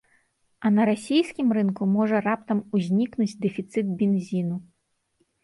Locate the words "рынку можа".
1.57-2.23